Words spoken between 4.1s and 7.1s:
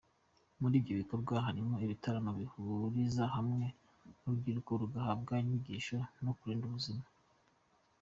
urubyiruko rugahabwa inyigisho mu kurinda ubuzima.